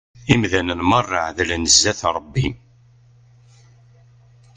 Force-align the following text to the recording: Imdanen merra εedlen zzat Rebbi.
Imdanen 0.33 0.81
merra 0.89 1.21
εedlen 1.29 1.65
zzat 1.75 2.01
Rebbi. 2.15 2.47